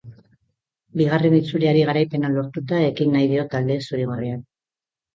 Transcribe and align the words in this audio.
Bigarren 1.01 1.35
itzuliari 1.41 1.85
garaipena 1.91 2.33
lortuta 2.39 2.83
ekin 2.89 3.17
nahi 3.19 3.31
dio 3.37 3.49
talde 3.55 3.81
zuri-gorriak. 3.89 4.47